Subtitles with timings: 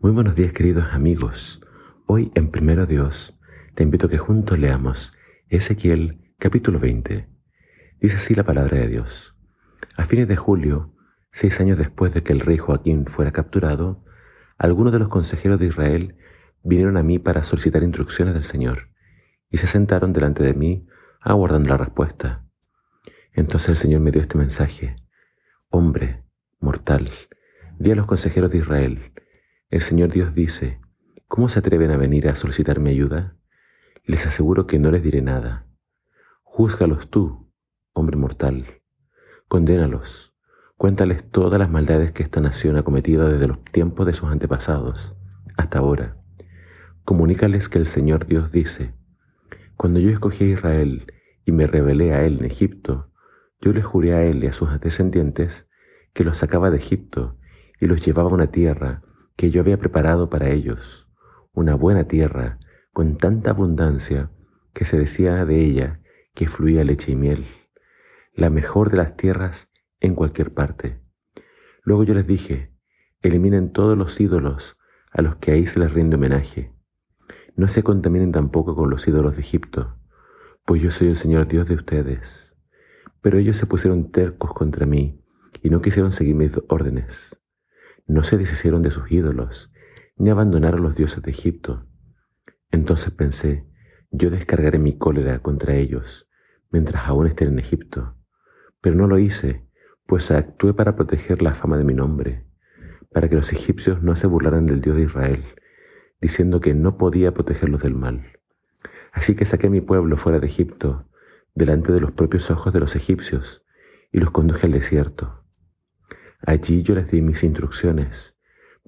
[0.00, 1.60] Muy buenos días queridos amigos.
[2.06, 3.36] Hoy en Primero Dios
[3.74, 5.12] te invito a que juntos leamos
[5.48, 7.28] Ezequiel capítulo 20.
[8.00, 9.34] Dice así la palabra de Dios.
[9.96, 10.94] A fines de julio,
[11.32, 14.04] seis años después de que el rey Joaquín fuera capturado,
[14.56, 16.16] algunos de los consejeros de Israel
[16.62, 18.90] vinieron a mí para solicitar instrucciones del Señor
[19.50, 20.86] y se sentaron delante de mí
[21.20, 22.46] aguardando la respuesta.
[23.32, 24.94] Entonces el Señor me dio este mensaje.
[25.70, 26.22] Hombre,
[26.60, 27.10] mortal,
[27.80, 29.12] di a los consejeros de Israel,
[29.70, 30.80] el Señor Dios dice,
[31.26, 33.36] ¿cómo se atreven a venir a solicitar mi ayuda?
[34.04, 35.66] Les aseguro que no les diré nada.
[36.42, 37.52] Júzgalos tú,
[37.92, 38.64] hombre mortal.
[39.46, 40.34] Condénalos.
[40.78, 45.16] Cuéntales todas las maldades que esta nación ha cometido desde los tiempos de sus antepasados
[45.58, 46.16] hasta ahora.
[47.04, 48.94] Comunícales que el Señor Dios dice,
[49.76, 51.12] Cuando yo escogí a Israel
[51.44, 53.12] y me revelé a él en Egipto,
[53.60, 55.68] yo le juré a él y a sus descendientes
[56.14, 57.36] que los sacaba de Egipto
[57.78, 59.02] y los llevaba a una tierra
[59.38, 61.08] que yo había preparado para ellos,
[61.52, 62.58] una buena tierra
[62.92, 64.32] con tanta abundancia
[64.74, 66.00] que se decía de ella
[66.34, 67.46] que fluía leche y miel,
[68.34, 71.00] la mejor de las tierras en cualquier parte.
[71.84, 72.74] Luego yo les dije,
[73.22, 74.76] eliminen todos los ídolos
[75.12, 76.74] a los que ahí se les rinde homenaje.
[77.54, 80.00] No se contaminen tampoco con los ídolos de Egipto,
[80.64, 82.56] pues yo soy el Señor Dios de ustedes.
[83.20, 85.22] Pero ellos se pusieron tercos contra mí
[85.62, 87.37] y no quisieron seguir mis órdenes.
[88.08, 89.70] No se deshicieron de sus ídolos,
[90.16, 91.86] ni abandonaron los dioses de Egipto.
[92.70, 93.66] Entonces pensé,
[94.10, 96.26] yo descargaré mi cólera contra ellos,
[96.70, 98.16] mientras aún estén en Egipto.
[98.80, 99.68] Pero no lo hice,
[100.06, 102.46] pues actué para proteger la fama de mi nombre,
[103.12, 105.44] para que los egipcios no se burlaran del Dios de Israel,
[106.18, 108.24] diciendo que no podía protegerlos del mal.
[109.12, 111.06] Así que saqué a mi pueblo fuera de Egipto,
[111.54, 113.66] delante de los propios ojos de los egipcios,
[114.10, 115.44] y los conduje al desierto.
[116.46, 118.38] Allí yo les di mis instrucciones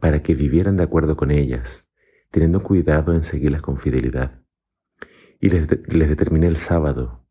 [0.00, 1.88] para que vivieran de acuerdo con ellas,
[2.30, 4.42] teniendo cuidado en seguirlas con fidelidad.
[5.40, 7.26] Y les, determiné el sábado,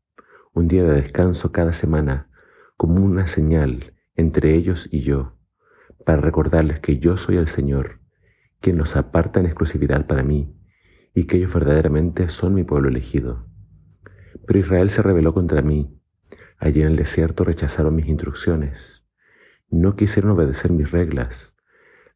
[0.54, 2.32] un día de descanso cada semana,
[2.78, 5.38] como una señal entre ellos y yo,
[6.04, 8.00] para recordarles que yo soy el Señor,
[8.60, 10.58] quien los aparta en exclusividad para mí,
[11.14, 13.48] y que ellos verdaderamente son mi pueblo elegido.
[14.48, 15.96] Pero Israel se rebeló contra mí.
[16.58, 19.07] Allí en el desierto rechazaron mis instrucciones
[19.70, 21.56] no quisieron obedecer mis reglas,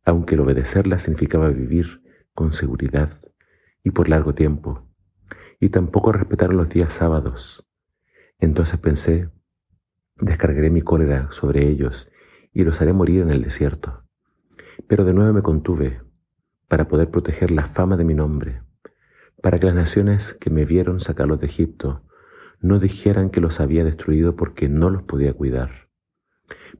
[0.05, 2.01] aunque el obedecerlas significaba vivir
[2.33, 3.09] con seguridad
[3.83, 4.87] y por largo tiempo,
[5.59, 7.67] y tampoco respetaron los días sábados.
[8.39, 9.29] Entonces pensé,
[10.17, 12.09] descargaré mi cólera sobre ellos
[12.53, 14.03] y los haré morir en el desierto.
[14.87, 16.01] Pero de nuevo me contuve
[16.67, 18.63] para poder proteger la fama de mi nombre,
[19.41, 22.03] para que las naciones que me vieron sacarlos de Egipto
[22.59, 25.90] no dijeran que los había destruido porque no los podía cuidar.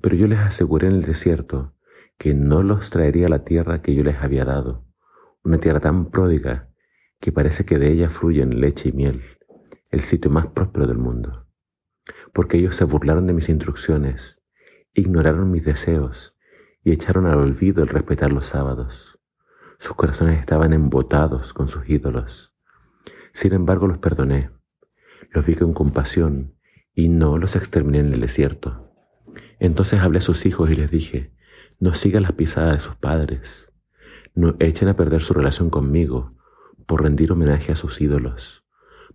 [0.02, 1.74] Pero yo les aseguré en el desierto
[2.18, 4.86] que no los traería a la tierra que yo les había dado,
[5.44, 6.70] una tierra tan pródiga
[7.20, 9.22] que parece que de ella fluyen leche y miel,
[9.90, 11.48] el sitio más próspero del mundo.
[12.34, 14.42] Porque ellos se burlaron de mis instrucciones,
[14.94, 16.36] ignoraron mis deseos
[16.84, 19.20] y echaron al olvido el respetar los sábados.
[19.78, 22.56] Sus corazones estaban embotados con sus ídolos.
[23.34, 24.52] Sin embargo, los perdoné,
[25.32, 26.56] los vi con compasión
[26.94, 28.91] y no los exterminé en el desierto.
[29.62, 31.32] Entonces hablé a sus hijos y les dije,
[31.80, 33.72] no sigan las pisadas de sus padres,
[34.34, 36.34] no echen a perder su relación conmigo
[36.88, 38.66] por rendir homenaje a sus ídolos,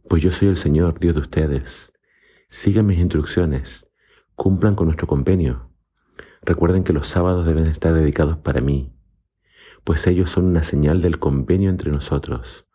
[0.09, 1.93] pues yo soy el Señor, Dios de ustedes.
[2.47, 3.91] Sigan mis instrucciones,
[4.37, 5.73] cumplan con nuestro convenio.
[6.43, 8.95] Recuerden que los sábados deben estar dedicados para mí,
[9.83, 12.69] pues ellos son una señal del convenio entre nosotros,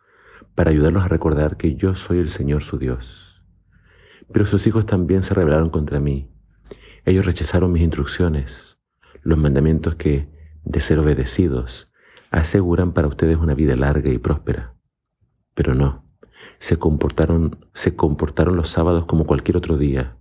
[0.56, 3.42] para ayudarlos a recordar que yo soy el Señor su Dios.
[4.34, 6.31] Pero sus hijos también se rebelaron contra mí
[7.04, 8.80] ellos rechazaron mis instrucciones,
[9.24, 10.30] los mandamientos que,
[10.64, 11.92] de ser obedecidos,
[12.30, 14.76] aseguran para ustedes una vida larga y próspera.
[15.56, 16.06] Pero no,
[16.60, 20.18] se comportaron, se comportaron los sábados como cualquier otro día.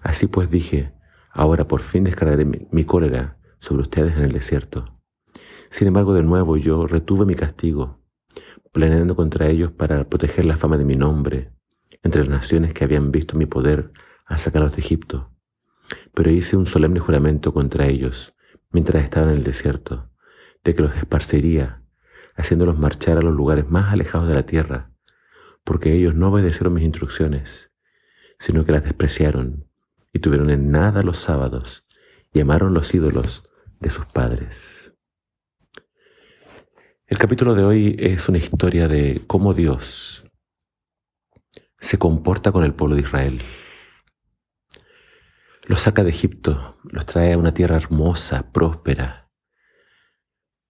[0.00, 0.94] Así pues dije,
[1.30, 4.98] ahora por fin descargaré mi, mi cólera sobre ustedes en el desierto.
[5.68, 8.00] Sin embargo, de nuevo yo retuve mi castigo,
[8.72, 11.52] planeando contra ellos para proteger la fama de mi nombre
[12.02, 13.92] entre las naciones que habían visto mi poder
[14.24, 15.31] al sacarlos de Egipto
[16.14, 18.34] pero hice un solemne juramento contra ellos
[18.70, 20.10] mientras estaban en el desierto,
[20.64, 21.82] de que los esparcería,
[22.34, 24.90] haciéndolos marchar a los lugares más alejados de la tierra,
[25.64, 27.72] porque ellos no obedecieron mis instrucciones,
[28.38, 29.68] sino que las despreciaron
[30.12, 31.86] y tuvieron en nada los sábados
[32.32, 33.48] y amaron los ídolos
[33.80, 34.94] de sus padres.
[37.06, 40.24] El capítulo de hoy es una historia de cómo Dios
[41.78, 43.42] se comporta con el pueblo de Israel
[45.64, 49.30] los saca de Egipto, los trae a una tierra hermosa, próspera.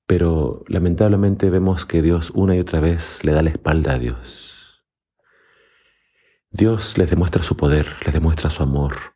[0.06, 4.84] Pero lamentablemente vemos que Dios una y otra vez le da la espalda a Dios.
[6.50, 9.14] Dios les demuestra su poder, les demuestra su amor,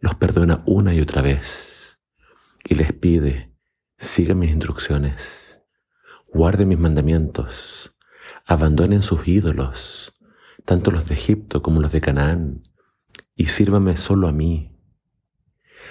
[0.00, 1.98] los perdona una y otra vez
[2.68, 3.54] y les pide,
[3.98, 5.62] sigan mis instrucciones,
[6.32, 7.94] guarden mis mandamientos,
[8.46, 10.12] abandonen sus ídolos,
[10.64, 12.68] tanto los de Egipto como los de Canaán,
[13.34, 14.73] y sírvame solo a mí.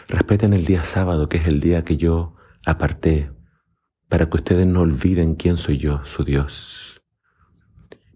[0.08, 2.36] Respeten el día sábado, que es el día que yo
[2.66, 3.32] aparté,
[4.10, 7.02] para que ustedes no olviden quién soy yo, su Dios.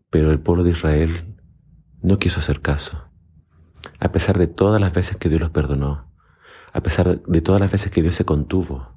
[0.09, 1.35] Pero el pueblo de Israel
[2.01, 3.09] no quiso hacer caso.
[3.99, 6.13] A pesar de todas las veces que Dios los perdonó,
[6.73, 8.95] a pesar de todas las veces que Dios se contuvo.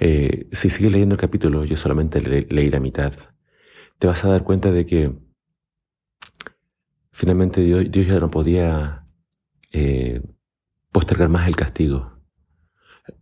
[0.00, 3.12] Eh, si sigues leyendo el capítulo, yo solamente leí la mitad,
[3.98, 5.12] te vas a dar cuenta de que
[7.12, 9.04] finalmente Dios, ya no podía
[9.72, 10.22] eh,
[10.92, 12.18] postergar más el castigo.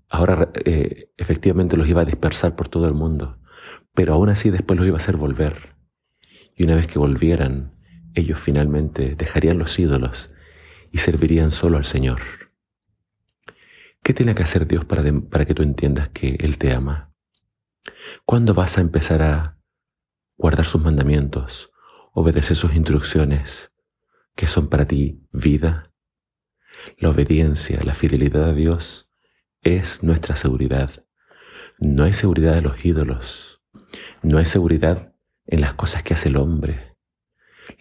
[0.08, 3.38] Ahora eh, efectivamente los iba a dispersar por todo el mundo,
[3.94, 5.76] pero aún así después los iba a hacer volver.
[6.54, 7.72] Y una vez que volvieran,
[8.14, 10.32] ellos finalmente dejarían los ídolos
[10.90, 12.20] y servirían solo al Señor.
[14.02, 17.12] ¿Qué tiene que hacer Dios para, para que tú entiendas que Él te ama?
[18.24, 19.58] ¿Cuándo vas a empezar a
[20.36, 21.72] guardar sus mandamientos,
[22.12, 23.72] obedecer sus instrucciones,
[24.34, 25.92] que son para ti vida?
[26.98, 29.10] La obediencia, la fidelidad a Dios
[29.62, 31.04] es nuestra seguridad.
[31.78, 33.62] No hay seguridad de los ídolos.
[34.22, 35.14] No hay seguridad
[35.46, 36.96] en las cosas que hace el hombre.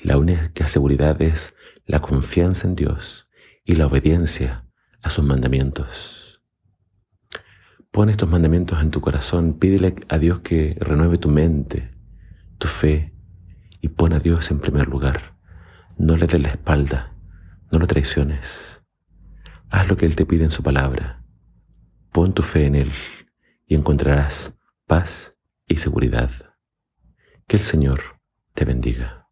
[0.04, 1.56] La única seguridad es
[1.86, 3.30] la confianza en Dios
[3.63, 4.66] y la obediencia
[5.02, 6.42] a sus mandamientos.
[7.92, 11.92] Pon estos mandamientos en tu corazón, pídele a Dios que renueve tu mente,
[12.57, 13.13] tu fe
[13.80, 15.38] y pon a Dios en primer lugar.
[15.98, 17.13] No le des la espalda,
[17.72, 18.75] no lo traiciones.
[19.70, 21.24] Haz lo que Él te pide en su palabra.
[22.12, 22.92] Pon tu fe en Él
[23.68, 25.36] y encontrarás paz
[25.68, 26.32] y seguridad.
[27.48, 28.22] Que el Señor
[28.54, 29.25] te bendiga.